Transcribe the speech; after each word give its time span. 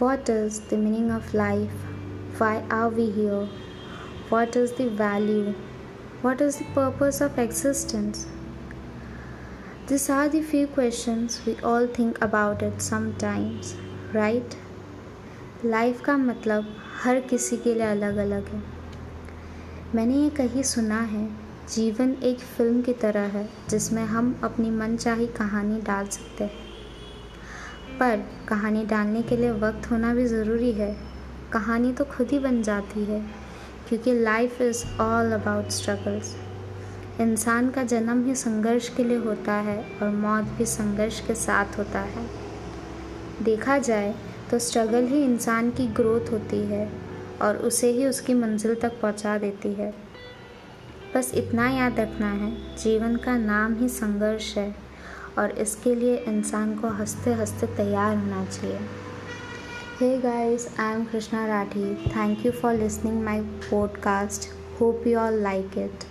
What 0.00 0.30
is 0.30 0.60
the 0.60 0.78
meaning 0.78 1.10
of 1.10 1.34
life? 1.34 1.80
Why 2.38 2.64
are 2.70 2.88
we 2.88 3.10
here? 3.10 3.46
What 4.30 4.56
is 4.56 4.72
the 4.72 4.88
value? 4.88 5.52
What 6.22 6.40
is 6.40 6.56
the 6.56 6.64
purpose 6.74 7.20
of 7.20 7.38
existence? 7.38 8.26
These 9.88 10.08
are 10.08 10.26
the 10.30 10.40
few 10.40 10.68
questions 10.68 11.42
we 11.44 11.56
all 11.62 11.86
think 11.86 12.18
about 12.22 12.62
it 12.62 12.80
sometimes, 12.80 13.74
right? 14.14 14.56
Life 15.64 16.00
का 16.00 16.16
मतलब 16.16 16.72
हर 17.02 17.20
किसी 17.30 17.56
के 17.56 17.74
लिए 17.74 17.86
अलग 17.86 18.16
अलग 18.24 18.48
है 18.54 18.62
मैंने 19.94 20.22
ये 20.22 20.30
कहीं 20.40 20.62
सुना 20.72 21.00
है 21.12 21.26
जीवन 21.74 22.16
एक 22.32 22.40
फ़िल्म 22.56 22.82
की 22.82 22.92
तरह 23.04 23.28
है 23.36 23.48
जिसमें 23.70 24.02
हम 24.16 24.34
अपनी 24.44 24.70
मनचाही 24.80 25.26
कहानी 25.36 25.80
डाल 25.82 26.06
सकते 26.08 26.44
हैं 26.44 26.69
पर 28.00 28.22
कहानी 28.48 28.84
डालने 28.86 29.22
के 29.22 29.36
लिए 29.36 29.50
वक्त 29.60 29.90
होना 29.90 30.12
भी 30.14 30.24
ज़रूरी 30.26 30.72
है। 30.72 30.96
कहानी 31.52 31.92
तो 31.92 32.04
खुद 32.06 32.30
ही 32.30 32.38
बन 32.38 32.62
जाती 32.62 33.04
है, 33.04 33.20
क्योंकि 33.88 34.12
life 34.14 34.60
is 34.62 34.84
all 35.00 35.32
about 35.32 35.68
struggles 35.70 36.34
इंसान 37.20 37.70
का 37.70 37.82
जन्म 37.84 38.24
ही 38.26 38.34
संघर्ष 38.34 38.88
के 38.88 39.04
लिए 39.04 39.16
होता 39.18 39.54
है 39.62 39.78
और 40.02 40.10
मौत 40.10 40.44
भी 40.58 40.66
संघर्ष 40.66 41.20
के 41.26 41.34
साथ 41.36 41.78
होता 41.78 42.00
है। 42.00 42.26
देखा 43.42 43.78
जाए 43.78 44.14
तो 44.50 44.58
स्ट्रगल 44.58 45.06
ही 45.06 45.22
इंसान 45.24 45.70
की 45.70 45.86
ग्रोथ 45.94 46.32
होती 46.32 46.60
है 46.66 46.88
और 47.42 47.56
उसे 47.56 47.90
ही 47.90 48.06
उसकी 48.06 48.34
मंजिल 48.34 48.74
तक 48.74 49.00
पहुँचा 49.00 49.36
देती 49.38 49.72
है। 49.74 49.92
बस 51.14 51.32
इतना 51.34 51.68
याद 51.68 52.00
रखना 52.00 52.30
है, 52.30 52.50
जीवन 52.76 53.16
का 53.16 53.36
नाम 53.36 53.74
ही 53.74 53.88
संघर्ष 53.88 54.56
है। 54.56 54.74
और 55.40 55.50
इसके 55.50 55.94
लिए 55.94 56.16
इंसान 56.16 56.78
को 56.78 56.88
हँसते 56.88 57.32
हँसते 57.32 57.66
तैयार 57.66 58.16
होना 58.16 58.44
चाहिए। 58.44 58.78
Hey 60.00 60.18
guys 60.18 60.74
I 60.80 60.94
am 60.94 61.04
Krishna 61.04 61.46
Rathi 61.46 61.94
thank 61.94 62.46
you 62.46 62.52
for 62.52 62.74
listening 62.74 63.22
my 63.22 63.40
podcast 63.40 64.48
hope 64.80 65.06
you 65.06 65.18
all 65.18 65.34
like 65.34 65.78
it 65.78 66.09